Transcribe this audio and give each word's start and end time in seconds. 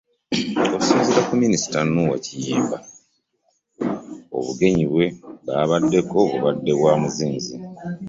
Okusinziira 0.73 1.21
ku 1.27 1.33
Minisita 1.43 1.79
Noah 1.93 2.21
Kiyimba, 2.25 2.77
obugenyi 4.37 4.85
bwe 4.91 5.05
baabaddeko 5.45 6.15
bubadde 6.29 6.71
bwa 6.79 6.93
muzinzi 7.01 7.53